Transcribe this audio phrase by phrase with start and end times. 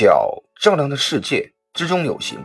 [0.00, 2.38] 脚丈量的世界之中有形，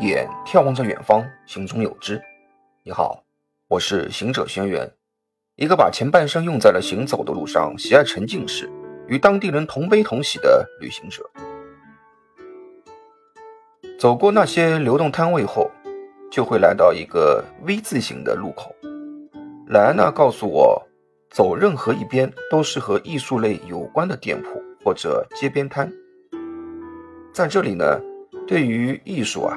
[0.00, 2.20] 眼眺望着远方，心中有知。
[2.82, 3.22] 你好，
[3.68, 4.90] 我是行者轩辕，
[5.54, 8.68] 一个把前半生用在了行走的路上，喜爱沉浸式，
[9.06, 11.30] 与当地人同悲同喜的旅行者。
[13.96, 15.70] 走过那些流动摊位后，
[16.28, 18.74] 就会来到一个 V 字形的路口。
[19.68, 20.84] 莱安娜告诉我，
[21.30, 25.88] 走任何一边都是和艺术类有关的店铺或者街边摊。
[27.32, 28.00] 在这里呢，
[28.46, 29.56] 对于艺术啊，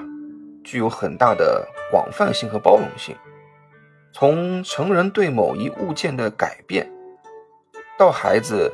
[0.64, 3.16] 具有很大的广泛性和包容性。
[4.14, 6.88] 从成人对某一物件的改变，
[7.98, 8.72] 到孩子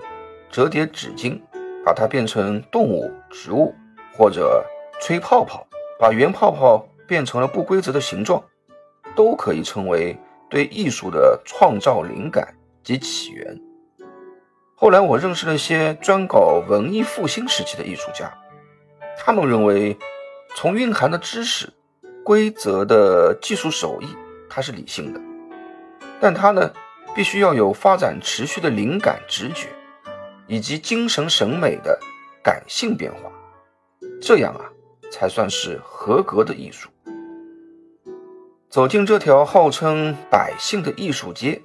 [0.51, 1.39] 折叠纸巾，
[1.85, 3.73] 把它变成动物、植物，
[4.17, 4.65] 或者
[4.99, 5.65] 吹泡泡，
[5.97, 8.43] 把圆泡泡变成了不规则的形状，
[9.15, 13.57] 都可以称为对艺术的创造灵感及起源。
[14.75, 18.29] 后来我认识了一些专搞文艺复兴时期的艺术家。
[19.21, 19.95] 他们认为，
[20.55, 21.71] 从蕴含的知识、
[22.23, 24.07] 规则的技术手艺，
[24.49, 25.19] 它是理性的，
[26.19, 26.71] 但它呢，
[27.13, 29.67] 必须要有发展持续的灵感直觉，
[30.47, 31.99] 以及精神审美的
[32.41, 33.29] 感性变化，
[34.21, 34.65] 这样啊，
[35.11, 36.89] 才算是合格的艺术。
[38.69, 41.61] 走进这条号称百姓的艺术街，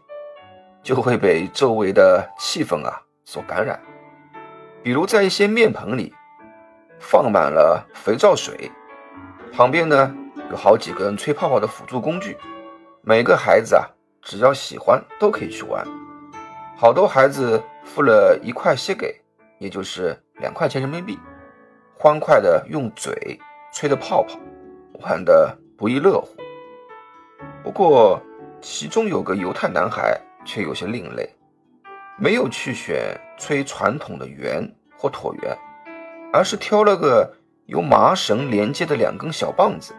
[0.83, 3.81] 就会被周围的气氛啊所感染，
[4.83, 6.13] 比如在一些面盆里。
[6.99, 8.71] 放满了肥皂水，
[9.53, 10.15] 旁边呢
[10.51, 12.37] 有好几根吹泡泡的辅助工具。
[13.03, 13.85] 每个孩子啊，
[14.23, 15.87] 只要喜欢都可以去玩。
[16.77, 19.21] 好多孩子付了一块西给，
[19.59, 21.19] 也就是两块钱人民币，
[21.97, 23.39] 欢快的用嘴
[23.73, 24.39] 吹着泡泡，
[25.01, 26.29] 玩的不亦乐乎。
[27.63, 28.21] 不过
[28.61, 31.29] 其中有个犹太男孩却有些另类，
[32.17, 35.57] 没有去选吹传统的圆或椭圆。
[36.35, 37.33] 而是挑了个
[37.67, 39.95] 由麻绳连接的两根小棒子，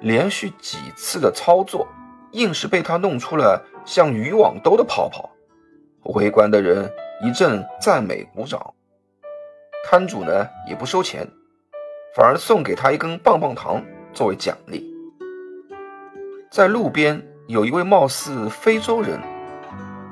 [0.00, 1.86] 连续几次的操作，
[2.32, 5.28] 硬是被他弄出了像渔网兜的泡泡。
[6.14, 6.90] 围观的人
[7.22, 8.72] 一阵赞美鼓掌，
[9.84, 11.28] 摊主呢也不收钱，
[12.16, 13.84] 反而送给他一根棒棒糖
[14.14, 14.90] 作为奖励。
[16.50, 19.20] 在路边有一位貌似非洲人，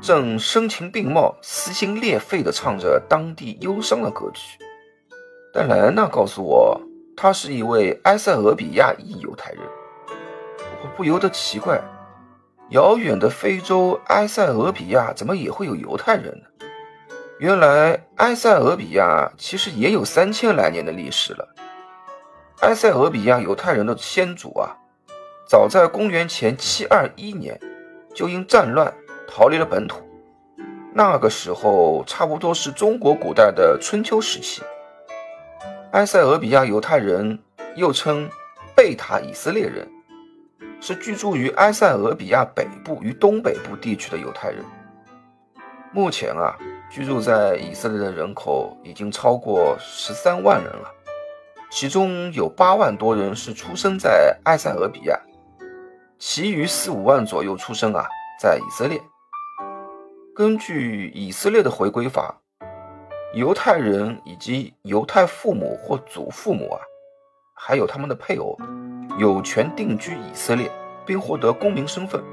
[0.02, 4.58] 正声情并茂、撕心裂肺地唱着当地忧伤的歌曲。
[5.58, 6.78] 但莱安娜告诉我，
[7.16, 9.62] 他是一位埃塞俄比亚裔犹太人。
[10.82, 11.82] 我不由得奇怪，
[12.68, 16.66] 遥远的非洲埃塞俄比亚怎么也会有犹太人呢？
[17.38, 21.48] 原来埃塞俄比亚其实也有三千来年的历史了。
[22.60, 24.76] 埃塞俄比亚犹太人的先祖啊，
[25.48, 27.58] 早在公元前七二一年
[28.14, 28.92] 就因战乱
[29.26, 30.02] 逃离了本土。
[30.92, 34.62] 那个时候差不多是中国古代的春秋时期。
[35.96, 37.38] 埃塞俄比亚犹太人
[37.74, 38.28] 又称
[38.76, 39.90] 贝塔以色列人，
[40.78, 44.62] 是居住于埃塞俄比亚北部与东北部地区的犹太人。
[45.92, 46.54] 目前啊，
[46.90, 50.92] 居住在以色列的人口已经超过十三万人了，
[51.70, 55.18] 其中有八万多人是出生在埃塞俄比亚，
[56.18, 58.06] 其余四五万左右出生啊
[58.38, 59.00] 在以色列。
[60.34, 62.38] 根据以色列的回归法。
[63.36, 66.80] 犹太人以及犹太父母或祖父母啊，
[67.54, 68.56] 还有他们的配偶，
[69.18, 70.72] 有权定居以色列，
[71.04, 72.24] 并获得公民身份。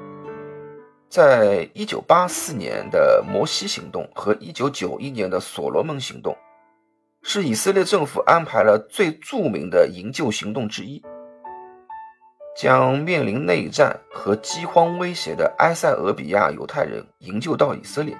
[1.09, 6.37] 在一九八四年的摩西行动和一九九一年的所罗门行动，
[7.21, 11.03] 是以色列政府安排了最著名的营救行动之一，
[12.55, 18.17] 将面临内战和饥荒威胁的埃塞俄比亚犹太人营救到以色列。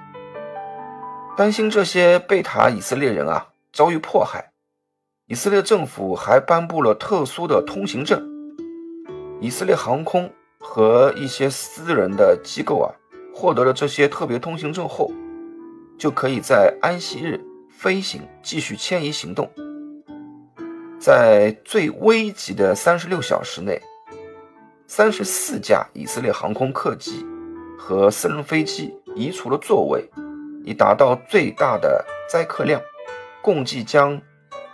[1.36, 4.52] 担心这些贝塔以色列人啊遭遇迫害，
[5.26, 8.22] 以色列政府还颁布了特殊的通行证。
[9.40, 10.30] 以色列航空
[10.60, 12.94] 和一些私人的机构啊
[13.34, 15.10] 获得了这些特别通行证后，
[15.98, 19.50] 就可以在安息日飞行继续迁移行动。
[21.00, 23.82] 在最危急的三十六小时内，
[24.86, 27.26] 三十四架以色列航空客机
[27.76, 30.08] 和私人飞机移除了座位。
[30.64, 32.80] 以达到最大的载客量，
[33.42, 34.20] 共计将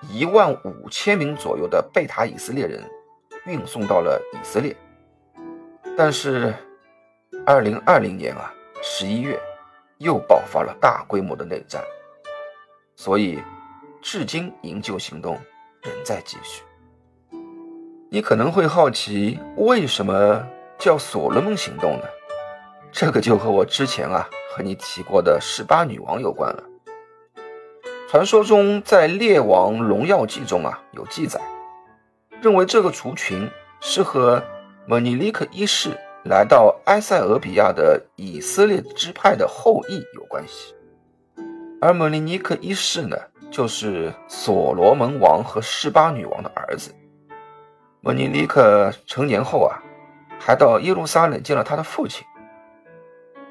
[0.09, 2.83] 一万五千名左右的贝塔以色列人
[3.45, 4.75] 运送到了以色列。
[5.97, 6.55] 但是，
[7.45, 9.39] 二零二零年啊十一月
[9.99, 11.83] 又爆发了大规模的内战，
[12.97, 13.43] 所以
[14.01, 15.39] 至今营救行动
[15.83, 16.63] 仍在继续。
[18.09, 20.47] 你可能会好奇，为什么
[20.79, 22.05] 叫所罗门行动呢？
[22.93, 26.65] 这个就和我之前啊和你提过的十八女王有关了。
[28.09, 31.41] 传说中在《列王荣耀记》中啊有记载，
[32.43, 33.49] 认为这个族群
[33.81, 34.43] 是和
[34.87, 35.91] 蒙尼利克一世
[36.25, 40.75] 来到埃塞俄比亚的以色列支派的后裔有关系。
[41.81, 43.17] 而蒙尼尼克一世呢，
[43.51, 46.93] 就是所罗门王和示巴女王的儿子。
[48.01, 49.81] 蒙尼尼克成年后啊，
[50.41, 52.27] 还到耶路撒冷见了他的父亲。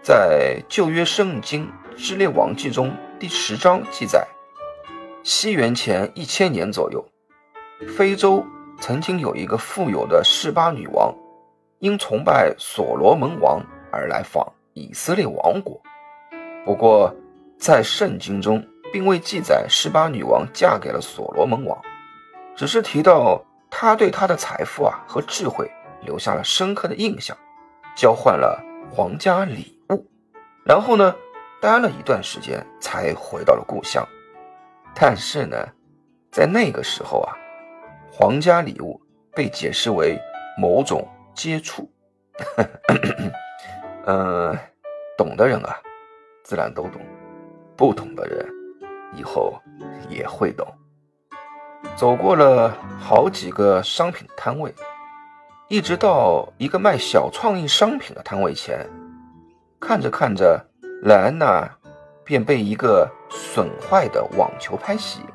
[0.01, 4.25] 在旧约圣经之列王记中第十章记载，
[5.23, 7.05] 西元前一千年左右，
[7.97, 8.45] 非洲
[8.79, 11.13] 曾经有一个富有的示巴女王，
[11.79, 13.61] 因崇拜所罗门王
[13.91, 15.81] 而来访以色列王国。
[16.63, 17.13] 不过，
[17.59, 21.77] 在圣经中，并未记载示巴女王嫁给了所罗门王，
[22.55, 25.69] 只是提到她对他的财富啊和智慧
[26.03, 27.35] 留下了深刻的印象，
[27.97, 30.05] 交换了皇家礼物，
[30.63, 31.15] 然后呢，
[31.61, 34.07] 待了一段时间才回到了故乡。
[34.95, 35.57] 但是呢，
[36.31, 37.35] 在那个时候啊，
[38.11, 39.01] 皇家礼物
[39.33, 40.19] 被解释为
[40.57, 41.89] 某种接触。
[44.05, 44.57] 嗯，
[45.17, 45.79] 懂的人啊，
[46.43, 47.01] 自然都懂。
[47.77, 48.45] 不懂的人，
[49.13, 49.57] 以后
[50.09, 50.67] 也会懂。
[51.95, 54.73] 走过了好几个商品摊位，
[55.69, 58.89] 一直到一个卖小创意商品的摊位前，
[59.79, 60.65] 看着看着，
[61.03, 61.69] 莱安娜
[62.23, 65.27] 便被一个损坏的网球拍吸引。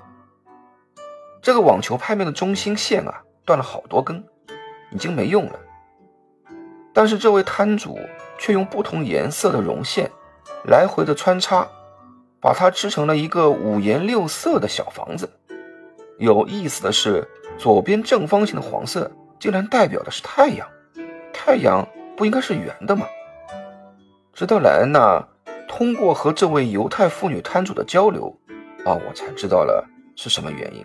[1.41, 4.25] 这个网球拍面的中心线啊，断了好多根，
[4.91, 5.61] 已经没用了。
[6.93, 7.97] 但是这位摊主
[8.37, 10.11] 却用不同颜色的绒线
[10.65, 11.69] 来回的穿插。
[12.41, 15.31] 把它织成了一个五颜六色的小房子。
[16.19, 17.27] 有意思的是，
[17.57, 19.11] 左边正方形的黄色
[19.45, 20.67] 竟然代表的是太阳。
[21.31, 21.87] 太阳
[22.17, 23.05] 不应该是圆的吗？
[24.33, 25.23] 直到莱安娜
[25.69, 28.35] 通过和这位犹太妇女摊主的交流，
[28.87, 29.87] 啊，我才知道了
[30.17, 30.83] 是什么原因。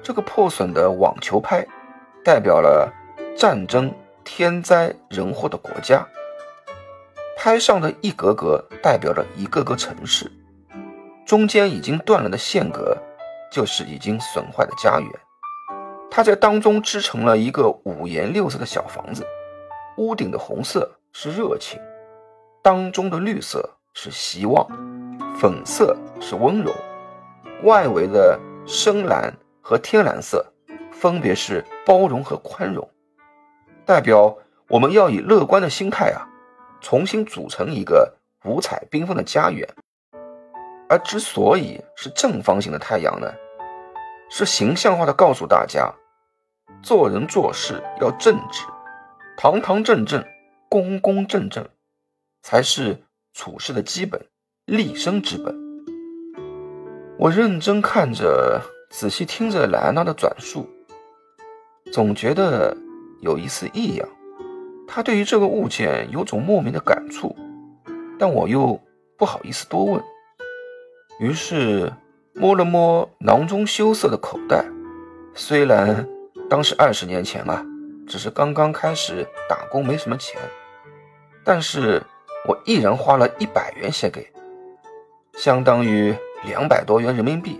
[0.00, 1.66] 这个破损的网球拍，
[2.24, 2.88] 代表了
[3.36, 3.92] 战争、
[4.22, 6.06] 天灾、人祸的国家。
[7.36, 10.30] 拍上的一格格，代表着一个个城市。
[11.26, 12.96] 中间已经断了的线格，
[13.50, 15.10] 就是已经损坏的家园。
[16.10, 19.26] 它在当中织成了一个五颜六色的小房子，
[19.98, 21.78] 屋顶的红色是热情，
[22.62, 24.66] 当中的绿色是希望，
[25.38, 26.72] 粉色是温柔，
[27.64, 30.44] 外围的深蓝和天蓝色
[30.90, 32.88] 分别是包容和宽容，
[33.84, 34.36] 代表
[34.68, 36.26] 我们要以乐观的心态啊，
[36.80, 38.14] 重新组成一个
[38.44, 39.68] 五彩缤纷的家园。
[40.88, 43.32] 而之所以是正方形的太阳呢，
[44.28, 45.94] 是形象化的告诉大家，
[46.82, 48.64] 做人做事要正直，
[49.36, 50.24] 堂堂正正、
[50.68, 51.68] 公公正正，
[52.42, 54.26] 才是处事的基本、
[54.64, 55.54] 立身之本。
[57.18, 60.68] 我认真看着，仔细听着莱安娜的转述，
[61.92, 62.76] 总觉得
[63.22, 64.08] 有一丝异样。
[64.86, 67.34] 她对于这个物件有种莫名的感触，
[68.18, 68.80] 但我又
[69.16, 70.02] 不好意思多问。
[71.18, 71.92] 于是
[72.38, 74.62] 摸了摸囊中羞涩的口袋，
[75.34, 76.06] 虽然
[76.50, 77.64] 当时二十年前啊，
[78.06, 80.38] 只是刚刚开始打工，没什么钱，
[81.42, 82.02] 但是
[82.46, 84.30] 我毅然花了一百元写给，
[85.38, 87.58] 相当于两百多元人民币，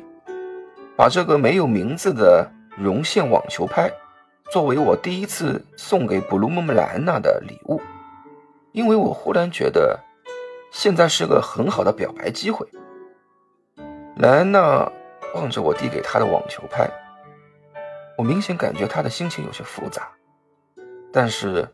[0.94, 3.90] 把这个没有名字的绒线网球拍，
[4.52, 7.80] 作为我第一次送给布鲁姆兰娜的礼物，
[8.72, 9.98] 因为我忽然觉得，
[10.70, 12.68] 现在是个很好的表白机会。
[14.18, 14.90] 莱安娜
[15.34, 16.88] 望着我递给她的网球拍，
[18.16, 20.10] 我明显感觉她的心情有些复杂，
[21.12, 21.68] 但是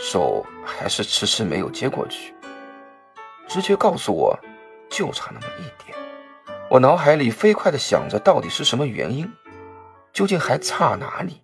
[0.00, 2.34] 手还是迟迟没有接过去。
[3.46, 4.34] 直觉告诉我，
[4.88, 5.94] 就差那么一点。
[6.70, 9.30] 我脑海里飞快地想着，到底是什么原因？
[10.10, 11.42] 究竟还差哪里？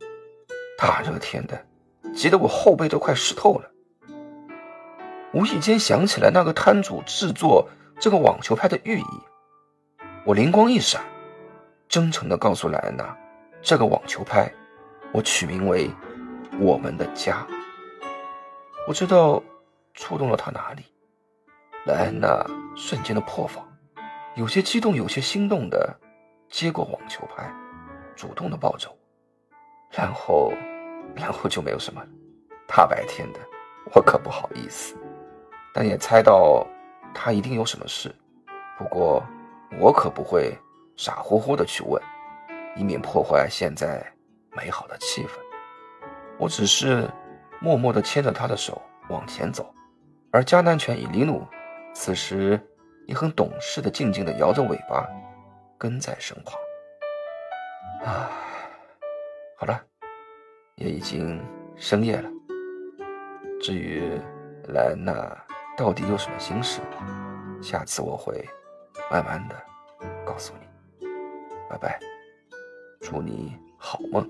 [0.79, 1.67] 大热天的，
[2.15, 3.71] 急得我后背都快湿透了。
[5.35, 7.69] 无意间想起来那个摊主制作
[8.01, 9.05] 这个网球拍的寓意。
[10.27, 11.01] 我灵光一闪，
[11.89, 13.17] 真诚地告诉莱安娜
[13.63, 14.53] ：“这个网球拍，
[15.13, 15.91] 我取名为
[16.61, 17.45] ‘我们的家’。”
[18.87, 19.43] 不知道
[19.95, 20.85] 触动了她哪里，
[21.87, 22.45] 莱安娜
[22.77, 23.67] 瞬间的破防，
[24.35, 25.99] 有些激动，有些心动的
[26.51, 27.51] 接过网球拍，
[28.15, 28.97] 主动的抱着我，
[29.91, 30.53] 然后，
[31.17, 32.03] 然后就没有什么。
[32.69, 33.41] 大白天的，
[33.95, 34.95] 我可不好意思，
[35.73, 36.67] 但也猜到
[37.15, 38.15] 她一定有什么事。
[38.77, 39.25] 不过。
[39.79, 40.57] 我可不会
[40.97, 42.03] 傻乎乎的去问，
[42.77, 44.05] 以免破坏现在
[44.57, 45.31] 美好的气氛。
[46.39, 47.09] 我只是
[47.61, 49.73] 默默的牵着他的手往前走。
[50.33, 51.47] 而迦南犬以尼努，
[51.93, 52.61] 此时
[53.07, 55.07] 也很懂事的静静的摇着尾巴。
[55.79, 56.61] 跟在身旁。
[59.57, 59.83] 好了，
[60.75, 61.43] 也已经
[61.75, 62.31] 深夜了。
[63.63, 64.21] 至于
[64.75, 65.35] 莱娜
[65.79, 66.83] 到底有什么心事，
[67.63, 68.47] 下次我会。
[69.11, 69.57] 慢慢的
[70.25, 71.07] 告诉你。
[71.69, 71.99] 拜拜。
[73.01, 74.29] 祝你好梦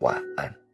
[0.00, 0.67] 晚安。